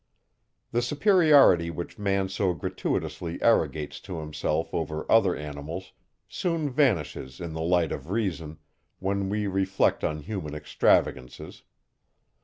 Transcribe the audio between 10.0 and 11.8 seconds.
on human extravagances.